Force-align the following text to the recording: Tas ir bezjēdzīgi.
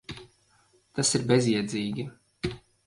Tas 0.99 1.13
ir 1.21 1.27
bezjēdzīgi. 1.33 2.11